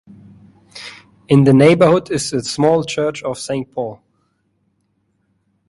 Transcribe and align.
In 1.27 1.43
the 1.43 1.53
neighbourhood 1.53 2.09
is 2.09 2.31
the 2.31 2.43
small 2.43 2.83
church 2.83 3.21
of 3.21 3.37
Saint 3.37 3.71
Paul. 3.71 4.01